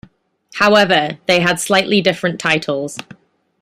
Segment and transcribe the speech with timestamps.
[0.55, 2.97] However, they had slightly different titles.